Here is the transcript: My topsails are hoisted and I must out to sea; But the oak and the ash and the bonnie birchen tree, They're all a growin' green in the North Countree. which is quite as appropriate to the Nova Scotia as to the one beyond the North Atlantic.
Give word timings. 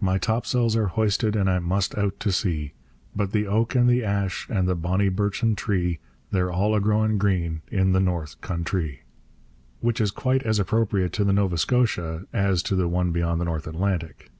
My 0.00 0.18
topsails 0.18 0.74
are 0.74 0.88
hoisted 0.88 1.36
and 1.36 1.48
I 1.48 1.60
must 1.60 1.96
out 1.96 2.18
to 2.18 2.32
sea; 2.32 2.72
But 3.14 3.30
the 3.30 3.46
oak 3.46 3.76
and 3.76 3.88
the 3.88 4.02
ash 4.02 4.48
and 4.50 4.66
the 4.66 4.74
bonnie 4.74 5.10
birchen 5.10 5.54
tree, 5.54 6.00
They're 6.32 6.50
all 6.50 6.74
a 6.74 6.80
growin' 6.80 7.18
green 7.18 7.62
in 7.70 7.92
the 7.92 8.00
North 8.00 8.40
Countree. 8.40 9.02
which 9.78 10.00
is 10.00 10.10
quite 10.10 10.42
as 10.42 10.58
appropriate 10.58 11.12
to 11.12 11.24
the 11.24 11.32
Nova 11.32 11.56
Scotia 11.56 12.26
as 12.32 12.64
to 12.64 12.74
the 12.74 12.88
one 12.88 13.12
beyond 13.12 13.40
the 13.40 13.44
North 13.44 13.68
Atlantic. 13.68 14.32